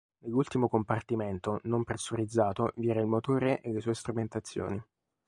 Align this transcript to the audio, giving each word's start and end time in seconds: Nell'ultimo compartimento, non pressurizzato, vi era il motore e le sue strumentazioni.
Nell'ultimo 0.23 0.67
compartimento, 0.67 1.59
non 1.65 1.83
pressurizzato, 1.83 2.71
vi 2.77 2.89
era 2.89 3.01
il 3.01 3.05
motore 3.05 3.61
e 3.61 3.71
le 3.71 3.81
sue 3.81 3.93
strumentazioni. 3.93 4.83